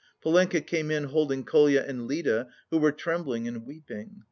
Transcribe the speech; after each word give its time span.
Polenka 0.19 0.61
came 0.61 0.89
in 0.89 1.03
holding 1.03 1.43
Kolya 1.45 1.85
and 1.87 2.07
Lida, 2.07 2.49
who 2.71 2.79
were 2.79 2.91
trembling 2.91 3.47
and 3.47 3.67
weeping. 3.67 4.19